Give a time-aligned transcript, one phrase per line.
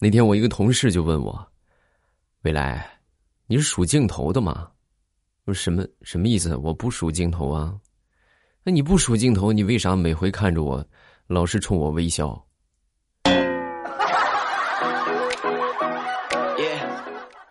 [0.00, 1.44] 那天我一个同事就问我
[2.42, 2.88] ：“未来，
[3.48, 4.68] 你是数镜头的吗？”
[5.44, 6.56] 我说：“什么什么意思？
[6.56, 7.74] 我不数镜头啊。”
[8.62, 10.86] 那你不数镜头，你为啥每回看着我，
[11.26, 12.40] 老是冲我微笑？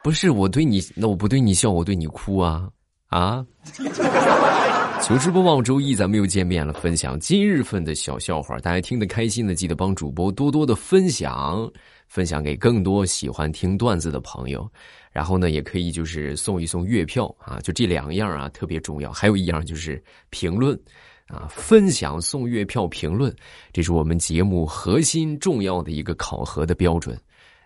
[0.02, 2.70] 不是我对你，那我不对你笑，我对你哭啊
[3.08, 3.46] 啊！
[5.04, 11.70] 求直播望周一，咱们又见面了，分享今日份的小笑话，大家听得开心的，记得帮主播多多的分享。
[12.08, 14.68] 分享给更多喜欢听段子的朋友，
[15.12, 19.12] 然后呢，也可以就是送一送月票啊，就这两样啊特别重要。
[19.12, 20.80] 还有一样就是评论
[21.28, 23.36] 啊，分享送月票评论，
[23.72, 27.20] 这是我们节目核心重要的一个考核的标准，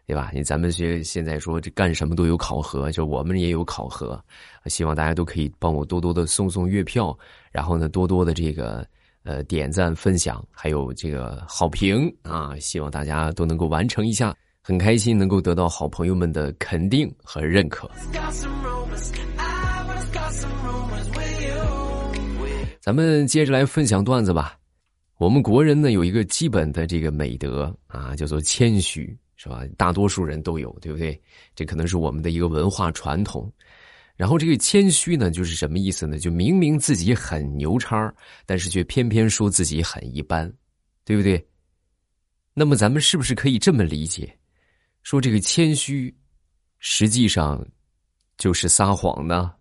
[0.05, 0.31] 对吧？
[0.33, 4.21] 你咱们学现在说这干什么都有考核，就我们也有考核，
[4.65, 7.17] 希望大家都可以帮我多多的送送月票，
[7.51, 8.85] 然后呢，多多的这个。
[9.23, 12.57] 呃，点赞、分享，还有这个好评啊！
[12.59, 17.89] 希望大家都能够完成一下，很开心能够得到好朋友们的肯定和认可。
[22.79, 24.57] 咱们接着来分享段子吧。
[25.19, 29.61] 我们国人呢有一个基本的这个美德啊，叫做谦虚，是吧？
[29.77, 31.21] 大多数人都有，对不对？
[31.55, 33.51] 这可能是我们的一个文化传统。
[34.21, 36.19] 然后这个谦虚呢，就是什么意思呢？
[36.19, 38.13] 就明明自己很牛叉，
[38.45, 40.47] 但是却偏偏说自己很一般，
[41.03, 41.43] 对不对？
[42.53, 44.31] 那么咱们是不是可以这么理解，
[45.01, 46.15] 说这个谦虚，
[46.77, 47.65] 实际上
[48.37, 49.51] 就是撒谎呢？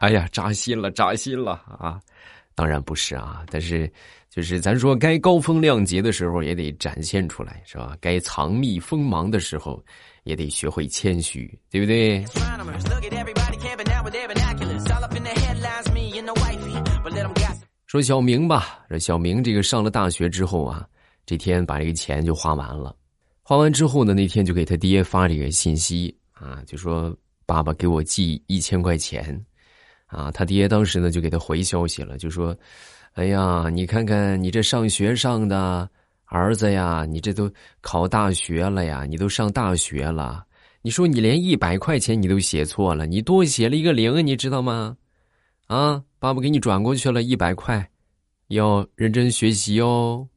[0.00, 2.00] 哎呀，扎心了，扎心了啊！
[2.54, 3.92] 当然不是啊，但是。
[4.34, 7.96] 就是咱说，该高风亮节的时候也得展现出来，是吧？
[8.00, 9.80] 该藏匿锋芒的时候，
[10.24, 12.24] 也得学会谦虚，对不对？
[17.86, 20.84] 说小明吧，这小明这个上了大学之后啊，
[21.24, 22.92] 这天把这个钱就花完了，
[23.40, 29.40] 花完之后呢，那天就给他爹发这个信息啊，就说爸爸给我寄一千块钱，
[30.06, 32.52] 啊，他爹当时呢就给他回消息了，就说。
[33.14, 35.88] 哎呀，你看看你这上学上的
[36.24, 37.48] 儿子呀，你这都
[37.80, 40.44] 考大学了呀，你都上大学了。
[40.82, 44.96] 你说你连一百块钱你都写错了，你多写了一个零，你知道吗？
[45.68, 47.88] 啊，爸爸给你转过去了一百块，
[48.48, 50.28] 要认真学习哦。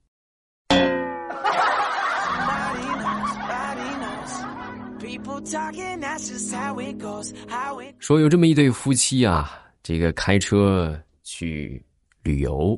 [7.98, 9.52] 说有这么一对夫妻啊，
[9.82, 11.84] 这个开车去。
[12.28, 12.78] 旅游，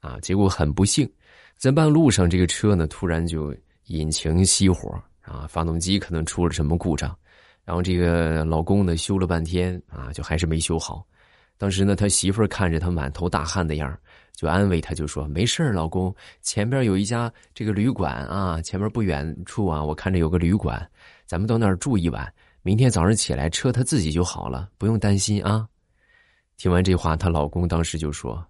[0.00, 1.10] 啊，结果很不幸，
[1.56, 7.16] 在半路上，这个车呢突然就引擎熄火啊，发动机可能出了什么故障，
[7.64, 11.06] 然后这个老公呢修了半天啊，就还是没修好。
[11.56, 13.98] 当时呢，他媳妇看着他满头大汗的样
[14.34, 20.86] 就安慰他，就说：“没事老公，前边有一家这个旅馆啊，前面不远处啊，我看着有个旅馆，
[21.24, 22.30] 咱们到那儿住一晚，
[22.62, 25.66] 明天早上起来车他自己就好了，不用担心啊。”
[26.58, 28.44] 听完这话，她老公当时就说。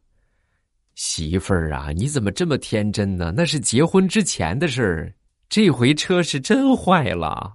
[0.95, 3.33] 媳妇儿啊，你怎么这么天真呢？
[3.35, 5.15] 那是结婚之前的事儿，
[5.49, 7.55] 这回车是真坏了。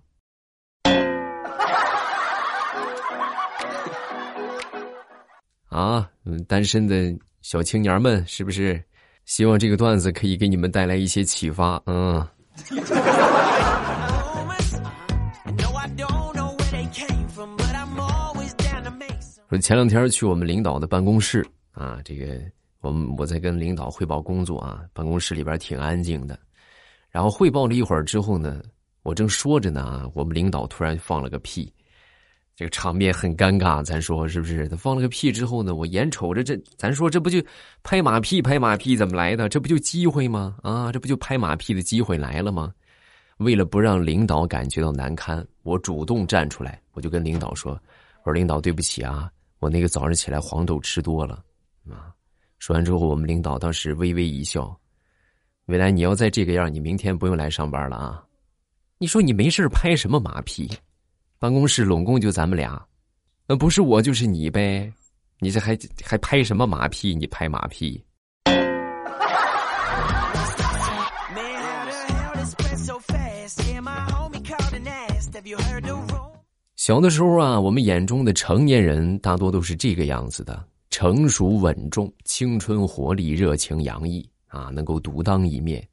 [5.69, 6.09] 啊，
[6.47, 8.81] 单身的小青年们，是不是？
[9.25, 11.81] 希望这个段子可以给你们带来一些启发。
[11.85, 12.25] 嗯。
[19.49, 22.25] 说前两天去我们领导的办公室啊，这个。
[22.81, 26.37] 我们我在跟领导汇报工作啊，办公室里边挺安静的。
[27.09, 28.61] 然后汇报了一会儿之后呢，
[29.03, 31.73] 我正说着呢，我们领导突然放了个屁，
[32.55, 33.83] 这个场面很尴尬。
[33.83, 34.67] 咱说是不是？
[34.67, 37.41] 他放了个屁之后呢，我眼瞅着这，咱说这不就
[37.81, 38.41] 拍马屁？
[38.41, 39.49] 拍马屁怎么来的？
[39.49, 40.57] 这不就机会吗？
[40.61, 42.73] 啊，这不就拍马屁的机会来了吗？
[43.37, 47.71] 为了不让领导感觉到难堪，我主动站出来，我就跟领导说
[48.25, 51.43] ：“我说领导，对不起啊，我那个早上起来黄豆吃多了
[51.87, 52.11] 啊。”
[52.59, 54.75] 说完之后，我们领导当时微微一笑
[55.67, 58.23] ：“未来你要再这个样，你明天不用来上班了啊！
[58.97, 60.69] 你说你没事拍什么马屁？
[61.39, 62.83] 办公室拢共就咱们俩，
[63.45, 64.91] 那不是我就是你呗？
[65.39, 67.13] 你这还还拍什么马屁？
[67.13, 68.03] 你拍马屁！”
[76.75, 80.65] 小的时候啊，我们眼中的成年人大多都是这个样子的。
[80.97, 85.87] 成熟稳重，青春活力，热情洋溢啊，能够独当一面，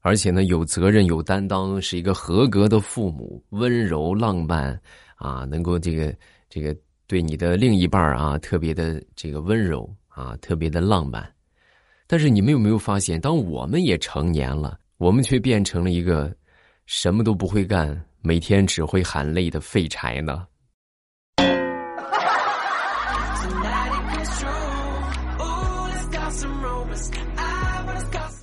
[0.00, 4.76] 而且呢有责任有担当，是一个合格的父母，温柔浪漫
[5.14, 6.12] 啊，能够这个
[6.48, 6.76] 这个
[7.06, 11.32] 对你的另一半啊特别的这个温柔啊，特别的浪漫。
[12.08, 16.34] 但是你们有没有发现，当我们也成年了，我们却变成了一个
[16.86, 20.44] 什么都不会干、每天只会喊累的废柴呢？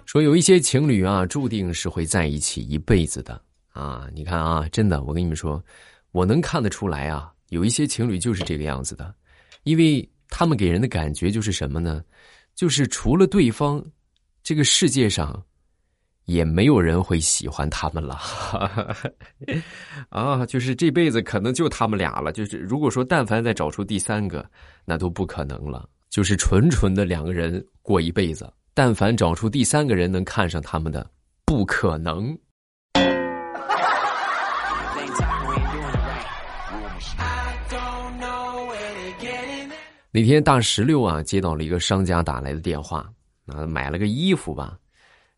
[0.08, 3.40] 说有一些情侣啊，注定是会在一起一辈子的
[3.74, 4.08] 啊！
[4.14, 5.62] 你看啊，真的，我跟你们说，
[6.14, 9.14] 我能看得出来啊，有一些情侣就是这个样子的，
[9.64, 12.02] 因为他们给人的感觉就是什么呢？
[12.56, 13.84] 就是除了对方，
[14.42, 15.44] 这个世界上
[16.24, 18.18] 也没有人会喜欢他们了
[20.08, 20.46] 啊！
[20.46, 22.32] 就是这辈子可能就他们俩了。
[22.32, 24.50] 就是如果说但凡再找出第三个，
[24.86, 25.90] 那都不可能了。
[26.10, 28.50] 就是纯纯的两个人过一辈子。
[28.78, 31.10] 但凡找出第三个人能看上他们的，
[31.46, 32.38] 不可能。
[40.12, 43.12] 那天大石榴啊，接到了一个商家打来的电话，
[43.48, 44.78] 啊，买了个衣服吧，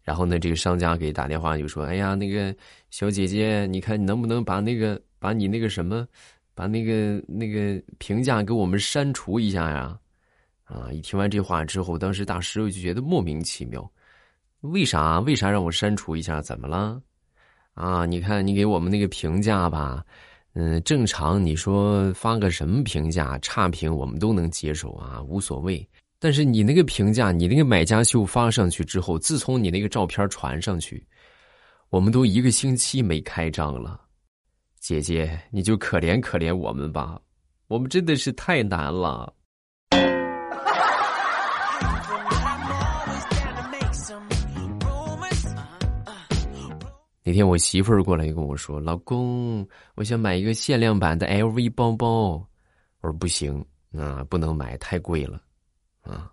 [0.03, 2.53] 然后呢，这个商家给打电话就说：“哎呀，那个
[2.92, 6.06] 小姐姐，你看你能不能把那个把你那个什么，
[6.53, 9.97] 把那个那个评价给我们删除一下呀？”
[10.69, 10.92] 啊！
[10.92, 13.92] 一听完这话之后，当时大师就觉得莫名其妙，
[14.62, 15.19] 为啥？
[15.21, 16.39] 为啥让我删除一下？
[16.42, 17.01] 怎么了？
[17.74, 18.06] 啊！
[18.06, 20.06] 你看你给我们那个评价吧，
[20.54, 25.88] 嗯，正常你说发个什么评价，差评我们都能接受啊，无所谓。
[26.19, 31.04] 但是你那个评价，你那个买家秀发上去之后，自从你那个照片传上去，
[31.89, 34.00] 我们都一个星期没开张了。
[34.80, 37.19] 姐姐，你就可怜可怜我们吧，
[37.68, 39.33] 我们真的是太难了。
[47.30, 52.44] 那天我媳妇儿过来跟我说：“老公，我想买一个限量版的 LV 包包。”
[53.02, 53.64] 我说：“不行
[53.96, 55.40] 啊，不能买，太贵了。”
[56.02, 56.31] 啊！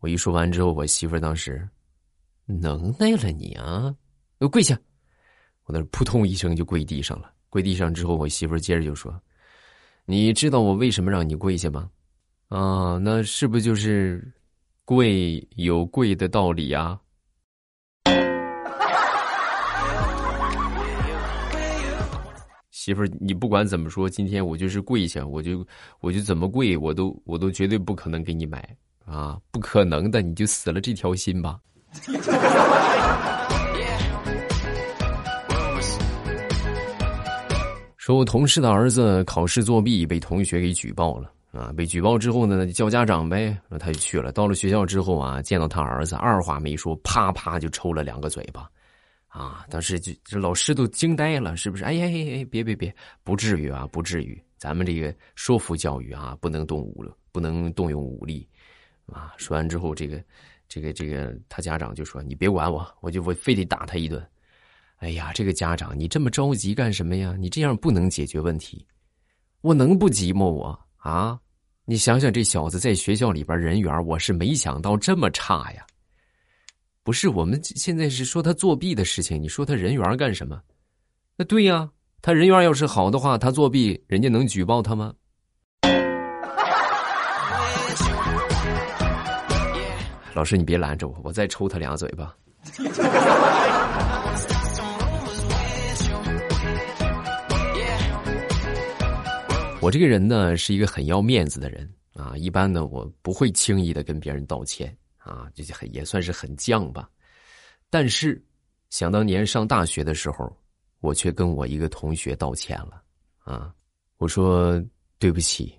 [0.00, 1.68] 我一说完之后，我媳妇儿当时
[2.46, 3.94] 能耐了你啊！
[4.40, 4.74] 给我跪下！
[5.66, 7.30] 我那扑通一声就跪地上了。
[7.50, 9.14] 跪地上之后，我媳妇儿接着就说
[10.06, 11.90] ：“你知道我为什么让你跪下吗？
[12.48, 14.32] 啊，那是不就是
[14.86, 16.98] 贵有贵的道理啊？”
[22.88, 25.62] 媳妇儿，你不管怎么说，今天我就是跪下，我就
[26.00, 28.66] 我就怎么跪，我都我都绝对不可能给你买
[29.04, 31.58] 啊，不可能的，你就死了这条心吧。
[37.98, 44.32] 说我同事的儿子考试作弊，被同学给举报了啊，被举报之后呢，叫家长呗，那他就去了。
[44.32, 48.66] 到了学校之后啊，见到他儿子，二话没说，啪啪就抽了两个嘴巴。
[49.28, 49.64] 啊！
[49.70, 51.84] 当时就这老师都惊呆了，是不是？
[51.84, 54.42] 哎呀哎哎，别别别，不至于啊，不至于。
[54.56, 58.48] 咱们这个说服教育啊，不能动武了，不能动用武力，
[59.06, 59.32] 啊！
[59.36, 60.20] 说完之后，这个
[60.68, 64.20] 这个这个，他家长就说：“你别管我，我就我非得打他一顿。”
[64.98, 67.36] 哎呀，这个家长，你这么着急干什么呀？
[67.38, 68.84] 你这样不能解决问题。
[69.60, 70.44] 我能不急吗？
[70.44, 71.38] 我啊，
[71.84, 75.86] 你想想，这小子在学校里边人缘，我是没想到这么差呀。
[77.08, 79.40] 不是，我们现在是说他作弊的事情。
[79.40, 80.60] 你说他人缘干什么？
[81.38, 81.88] 那对呀，
[82.20, 85.14] 他人缘要是好的话，他作弊，人家能举报他吗？
[90.34, 92.36] 老师，你别拦着我，我再抽他俩嘴巴。
[99.80, 102.34] 我这个人呢，是一个很要面子的人啊。
[102.36, 104.94] 一般呢，我不会轻易的跟别人道歉。
[105.28, 107.06] 啊，这就很也算是很犟吧，
[107.90, 108.42] 但是
[108.88, 110.50] 想当年上大学的时候，
[111.00, 113.02] 我却跟我一个同学道歉了。
[113.44, 113.70] 啊，
[114.16, 114.82] 我说
[115.18, 115.78] 对不起，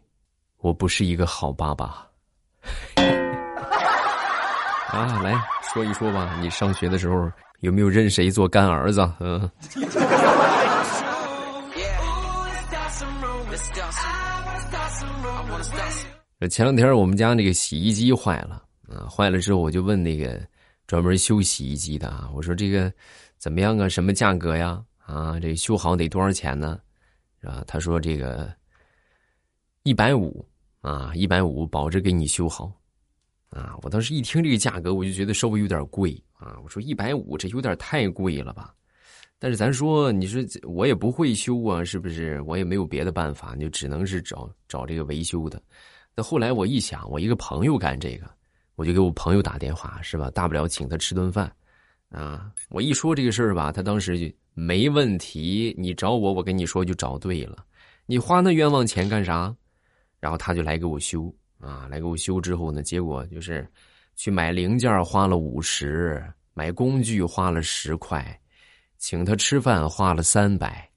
[0.57, 2.07] 我不是一个好爸爸。
[4.93, 5.33] 啊，来
[5.73, 9.01] 说一说吧，你上学的时候有没有认谁做干儿子？
[9.19, 9.49] 嗯。
[16.49, 18.63] 前两天我们家那个洗衣机坏了。
[18.89, 20.41] 啊，坏了之后我就问那个
[20.87, 22.91] 专门修洗衣机的啊，我说这个
[23.37, 23.87] 怎么样啊？
[23.87, 24.83] 什么价格呀？
[24.97, 26.79] 啊，这修好得多少钱呢？
[27.41, 27.63] 是吧？
[27.67, 28.51] 他说这个
[29.83, 30.43] 一百五
[30.81, 32.71] 啊，一百五保证给你修好。
[33.49, 36.57] 啊，我当时一听这个价格，我就觉得稍微有点贵啊。
[36.63, 38.73] 我说一百五这有点太贵了吧？
[39.39, 42.41] 但是咱说，你说我也不会修啊，是不是？
[42.41, 45.61] 我也没有别的办法，就只能是找找这个维修的。
[46.15, 48.38] 那后来我一想，我一个朋友干这个。
[48.79, 50.31] 我就给我朋友打电话，是吧？
[50.31, 51.53] 大不了请他吃顿饭，
[52.07, 52.49] 啊！
[52.69, 55.75] 我一说这个事儿吧，他当时就没问题。
[55.77, 57.57] 你找我，我跟你说就找对了。
[58.05, 59.53] 你花那冤枉钱干啥？
[60.17, 63.69] 然后他就来给我修，啊，来给我修之后呢，结果就是
[64.15, 68.39] 去买零件花了五十，买工具花了十块，
[68.97, 70.89] 请他吃饭花了三百，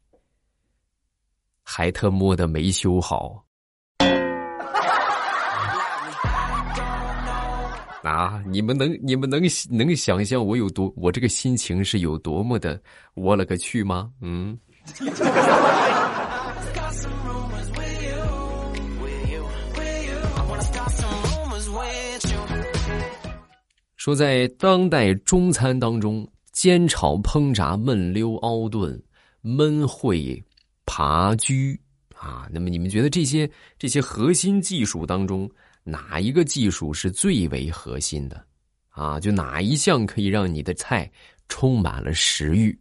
[1.64, 3.44] 还特么的没修好。
[8.02, 8.42] 啊！
[8.46, 9.40] 你们能你们能
[9.70, 12.80] 能想象我有多我这个心情是有多么的
[13.14, 14.10] 我了个去吗？
[14.20, 14.58] 嗯。
[23.96, 29.00] 说在当代中餐当中，煎炒烹炸焖溜熬炖
[29.44, 30.42] 焖烩
[30.84, 31.78] 扒焗
[32.16, 35.48] 啊，那么你们觉得这些这些核心技术当中？
[35.84, 38.46] 哪一个技术是最为核心的？
[38.90, 41.10] 啊，就哪一项可以让你的菜
[41.48, 42.78] 充满了食欲？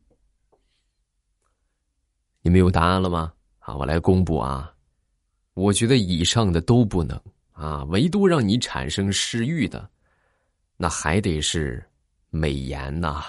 [2.42, 3.32] 你们有答案了吗？
[3.60, 4.74] 啊，我来公布啊！
[5.54, 7.20] 我觉得以上的都不能
[7.52, 9.90] 啊，唯独让你产生食欲的，
[10.78, 11.84] 那还得是
[12.30, 13.24] 美颜呐。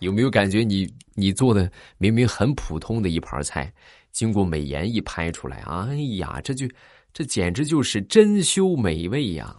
[0.00, 3.72] 有没有感觉你你做的明明很普通的一盘菜？
[4.16, 6.66] 经过美颜一拍出来，哎呀，这就
[7.12, 9.54] 这简直就是珍馐美味呀！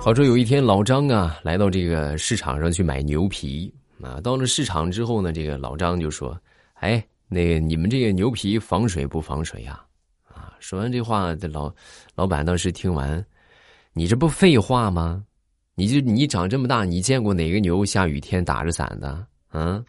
[0.00, 3.70] 话说有一天，老张啊来到这个市场上去买牛皮
[4.02, 4.18] 啊。
[4.22, 6.34] 到了市场之后呢，这个老张就说
[6.80, 9.78] ：“哎，那你们这个牛皮防水不防水呀？”
[10.32, 11.70] 啊，说完这话，这老
[12.14, 13.22] 老板当时听完，
[13.92, 15.22] 你这不废话吗？
[15.78, 19.24] 你就你长这么大，你见过哪个牛下雨天打着伞的？
[19.52, 19.84] 嗯。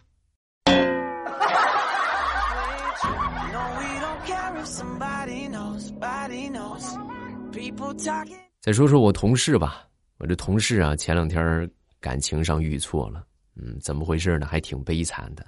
[8.60, 9.84] 再说说我同事吧，
[10.18, 11.68] 我这同事啊，前两天
[11.98, 13.24] 感情上遇错了，
[13.56, 14.46] 嗯，怎么回事呢？
[14.46, 15.44] 还挺悲惨的，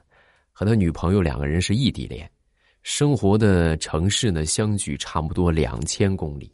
[0.50, 2.28] 和他女朋友两个人是异地恋，
[2.82, 6.52] 生活的城市呢相距差不多两千公里，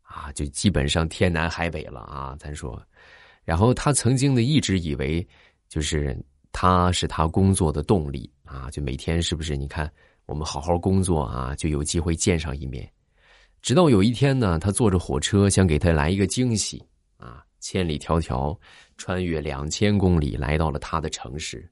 [0.00, 2.82] 啊，就基本上天南海北了啊，咱说。
[3.44, 5.26] 然后他曾经呢一直以为，
[5.68, 6.16] 就是
[6.52, 9.56] 他是他工作的动力啊，就每天是不是？
[9.56, 9.90] 你看
[10.26, 12.88] 我们好好工作啊，就有机会见上一面。
[13.60, 16.80] 直到有一天呢，他坐着火车想给他来一个惊喜
[17.16, 18.56] 啊，千里迢迢
[18.96, 21.68] 穿越两千公里来到了他的城市，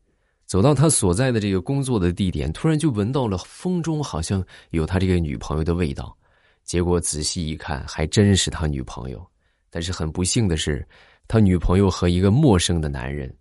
[0.46, 6.16] 走到他所在的这个工作的地点，突然就闻到了风中好像有他这个女朋友的味道。
[6.64, 9.24] 结果仔细一看，还真是他女朋友。
[9.70, 10.84] 但是很不幸的是。
[11.30, 13.32] 他女朋友和一个陌生的男人，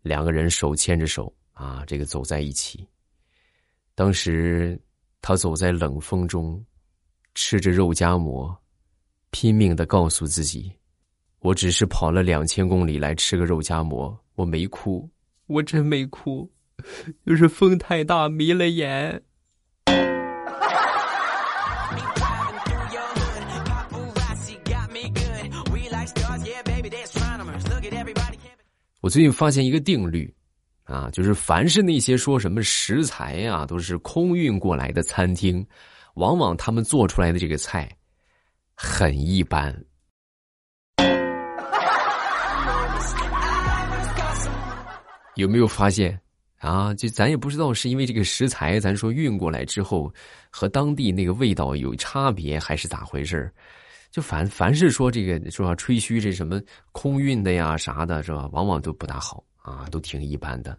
[0.00, 2.88] 两个人手牵着手啊，这个走在一起。
[3.94, 4.80] 当时
[5.20, 6.64] 他走在冷风中，
[7.34, 8.56] 吃着肉夹馍，
[9.28, 10.72] 拼命的告诉自己
[11.40, 15.06] ：“我只是跑了两千公里来吃个肉夹馍，我没哭，
[15.46, 16.50] 我真没哭，
[17.26, 19.22] 就是风太大迷了眼。”
[29.04, 30.34] 我最近发现一个定律，
[30.84, 35.62] 啊，就是凡是那些说什么食材呀都是空运过来的餐厅，
[36.14, 37.86] 往往他们做出来的这个菜
[38.74, 39.78] 很一般。
[45.36, 46.18] 有没有发现
[46.56, 46.94] 啊？
[46.94, 50.10] 就咱也不知道是因为这个食材，咱说运过来之后
[50.48, 53.52] 和当地那个味道有差别，还是咋回事儿
[54.14, 55.74] 就凡凡是说这个是吧？
[55.74, 58.48] 吹嘘这什么空运的呀啥的，是吧？
[58.52, 60.78] 往往都不大好啊，都挺一般的。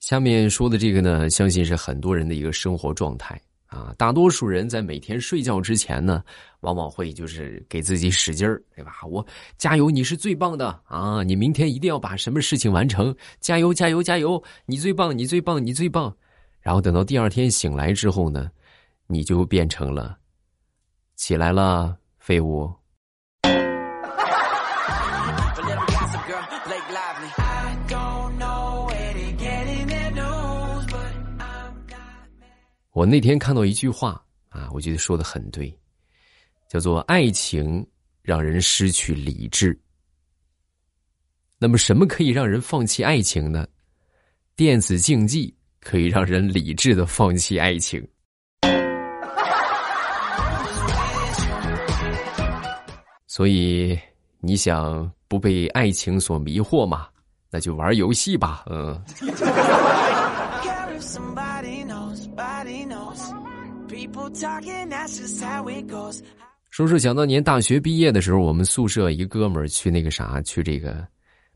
[0.00, 3.40] 下面说的这个呢，相信是很多人的一个生活状态。
[3.66, 6.22] 啊，大多数人在每天睡觉之前呢，
[6.60, 8.92] 往往会就是给自己使劲儿，对吧？
[9.08, 9.26] 我
[9.58, 11.22] 加油，你是最棒的啊！
[11.22, 14.42] 你明天一定要把什么事情完成，加油，加油，加油！
[14.66, 16.16] 你最棒，你最棒，你最棒！
[16.60, 18.50] 然后等到第二天醒来之后呢，
[19.06, 20.16] 你就变成了
[21.16, 22.72] 起来了，废物。
[32.96, 35.70] 我那天看到一句话啊，我觉得说的很对，
[36.66, 37.86] 叫做“爱情
[38.22, 39.78] 让人失去理智”。
[41.60, 43.66] 那么，什么可以让人放弃爱情呢？
[44.56, 48.02] 电子竞技可以让人理智的放弃爱情。
[53.28, 53.98] 所以，
[54.40, 57.08] 你想不被爱情所迷惑吗？
[57.50, 58.98] 那就玩游戏吧，嗯。
[66.70, 71.06] 说是想当年大学毕业的时候，我们宿舍一哥们儿去那个啥，去这个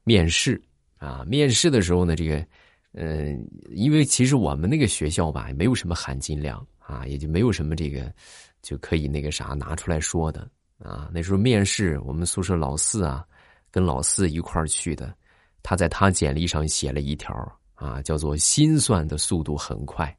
[0.05, 0.61] 面试
[0.99, 1.25] 啊。
[1.26, 2.47] 面试的时候呢，这个
[2.93, 8.12] 嗯，因为其实我们那个学校吧，没有什么含金量啊，也就没有什么这个
[8.61, 10.47] 就可以那个啥拿出来说的
[10.79, 11.09] 啊。
[11.14, 13.25] 那时候面试，我们宿舍老四啊，
[13.71, 15.14] 跟老四一块儿去的，
[15.62, 17.35] 他在他简历上写了一条
[17.75, 20.14] 啊，叫做“心算的速度很快”，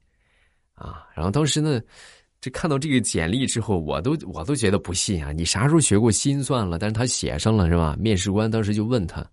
[0.74, 1.80] 啊，然后当时呢。
[2.42, 5.32] 这看到这个简历之后，我都我都觉得不信啊！
[5.32, 6.80] 你啥时候学过心算了？
[6.80, 7.96] 但是他写上了是吧？
[8.00, 9.24] 面试官当时就问他：“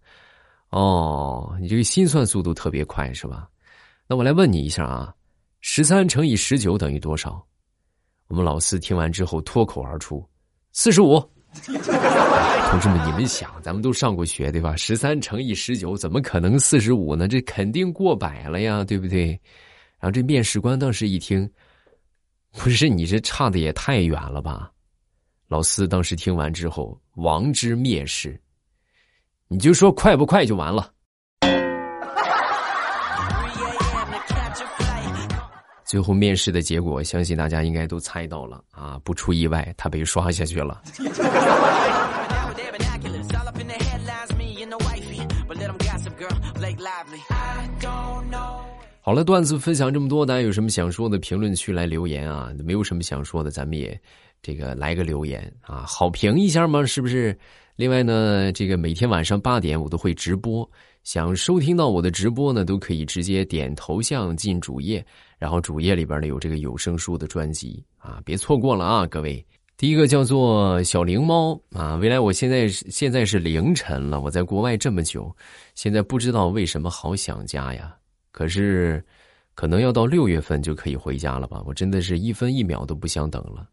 [0.69, 3.49] 哦，你这个心算速度特别快是吧？”
[4.07, 5.15] 那我来问你一下啊，
[5.63, 7.43] 十三乘以十九等于多少？
[8.27, 10.23] 我们老四听完之后脱口而出
[10.73, 11.19] ：“四十五。”
[11.65, 14.77] 同志们，你们想，咱们都上过学对吧？
[14.77, 17.27] 十三乘以十九怎么可能四十五呢？
[17.27, 19.29] 这肯定过百了呀，对不对？
[19.99, 21.51] 然后这面试官当时一听。
[22.53, 24.71] 不是你这差的也太远了吧？
[25.49, 28.39] 老四当时听完之后，王之蔑视。
[29.49, 30.93] 你就说快不快就完了。
[35.87, 39.01] 最后面试的结果，相信大家应该都猜到了啊！
[39.03, 40.83] 不出意外，他被刷下去了。
[49.09, 52.53] 好了，段子分享这么多，大家有什么想说的，评论区来留言啊！
[52.63, 53.99] 没有什么想说的，咱们也
[54.43, 57.35] 这个来个留言啊，好评一下嘛，是不是？
[57.77, 60.71] 另外呢，这个每天晚上八点我都会直播，
[61.05, 65.03] 想收听到我的直播呢，都可以直接点头像进主页，
[65.39, 69.43] 然后主页里边呢有这个有声书的专辑啊，别错过了啊，各位。
[69.79, 75.35] 第一个叫做小灵猫啊，未来我现在现在是凌晨了，我在国外这么久，
[75.75, 77.95] 现在不知道为什么好想家呀。
[78.31, 79.05] 可是，
[79.55, 81.63] 可能要到六月份就可以回家了吧？
[81.67, 83.69] 我真的是一分一秒都不想等了，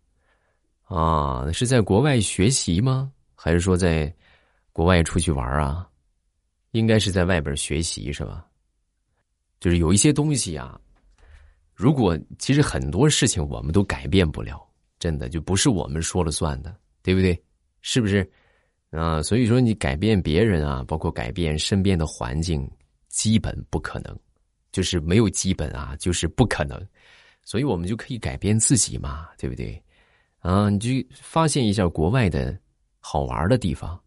[0.84, 1.52] 啊！
[1.52, 3.12] 是在国外学习吗？
[3.36, 4.12] 还是说在
[4.74, 5.88] 国外出去玩啊？
[6.72, 8.46] 应该是在外边学习是吧？
[9.60, 10.79] 就是有一些东西啊，
[11.74, 14.66] 如果其实很多事情我们都改变不了，
[15.00, 17.40] 真的就不是我们说了算的，对不对？
[17.82, 18.29] 是不是？
[18.92, 22.70] 啊，所以说你改变别人啊，包括改变身边的环境，
[23.10, 24.18] 基本不可能。
[24.75, 26.77] 就是没有基本啊，就是不可能，
[27.44, 29.81] 所以我们就可以改变自己嘛，对不对？
[30.40, 32.53] 啊，你就发现一下国外的
[33.00, 33.98] 好玩的地方，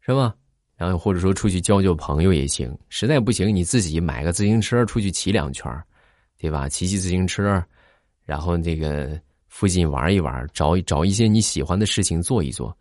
[0.00, 0.34] 是吧？
[0.78, 5.70] 然后或者说出去交交朋友也行，实在不行你自己买个自行车出去骑两圈
[6.38, 6.70] 对吧？
[6.70, 7.62] 骑骑自行车，
[8.24, 12.74] 然后那个附近玩一玩，找找一些你喜欢的事情做一做。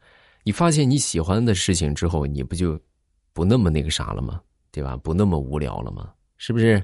[0.43, 2.79] 你发现你喜欢的事情之后，你不就
[3.33, 4.39] 不那么那个啥了吗？
[4.71, 4.95] 对吧？
[4.95, 6.09] 不那么无聊了吗？
[6.37, 6.81] 是不是？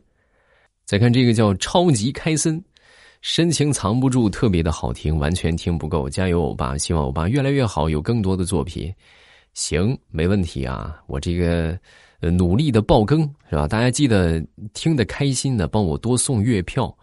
[0.85, 2.61] 再看这个叫超级开森，
[3.21, 6.09] 深情藏不住，特别的好听，完全听不够。
[6.09, 6.77] 加油，欧巴！
[6.77, 8.93] 希望欧巴越来越好，有更多的作品。
[9.53, 11.79] 行，没问题啊，我这个
[12.19, 13.67] 努力的爆更是吧？
[13.67, 16.93] 大家记得听得开心的，帮我多送月票，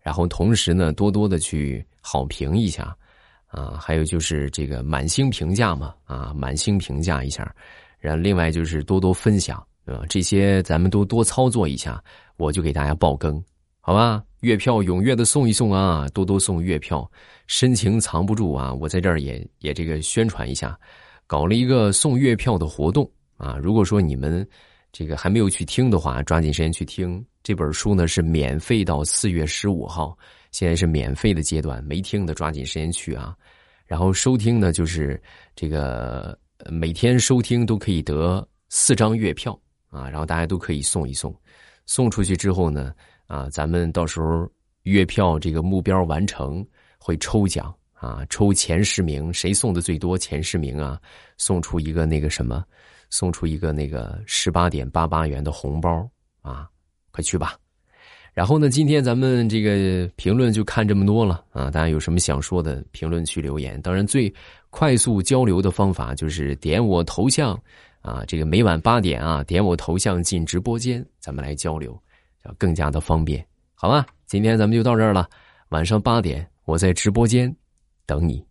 [0.00, 2.96] 然后同时呢，多多的去好评一下
[3.46, 3.78] 啊。
[3.80, 7.54] 还有就是这个满星评价嘛啊，满星评价一下，
[8.00, 12.02] 然后另外就是多多分享啊，这些咱们都多操作一下。
[12.36, 13.42] 我就给大家爆更，
[13.80, 14.22] 好吧？
[14.42, 17.10] 月票踊跃的送一送啊，多多送月票，
[17.48, 18.72] 深情藏不住啊！
[18.72, 20.78] 我在这儿也也这个宣传一下，
[21.26, 23.58] 搞了一个送月票的活动啊！
[23.60, 24.48] 如果说你们
[24.92, 30.16] 这个还没有去听的话，抓紧时间去听这本书呢，是免费到四月十五号，
[30.52, 33.34] 现在是免费的阶段，没听的抓紧时间去啊！
[33.84, 35.20] 然后收听呢，就是
[35.56, 36.38] 这个
[36.70, 39.58] 每天收听都可以得四张月票
[39.90, 41.34] 啊，然后大家都可以送一送。
[41.86, 42.92] 送出去之后呢，
[43.26, 44.46] 啊，咱们到时候
[44.82, 46.64] 月票这个目标完成
[46.98, 51.00] 会抽奖啊，抽前十名，谁送的最多，前十名啊，
[51.38, 52.62] 送出一个那个什么，
[53.08, 56.06] 送出一个那个十八点八八元的红包
[56.42, 56.68] 啊，
[57.10, 57.56] 快去吧。
[58.34, 63.80] 然后呢，今天咱们这个评论就看这么多了啊，大家有什么想说的，评论区留言。
[63.80, 64.32] 当然，最
[64.70, 67.58] 快速交流的方法就是点我头像。
[68.08, 72.00] 啊，这个每晚八点啊，点我头像进直播间，咱们来交流，
[72.44, 74.06] 要更加的方便，好吧？
[74.26, 75.28] 今天咱们就到这儿了，
[75.68, 77.54] 晚上八点我在直播间
[78.06, 78.47] 等你。